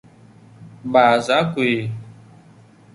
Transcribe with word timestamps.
Bà 0.93 1.05
dã 1.27 1.37
Quỳ 1.55 1.89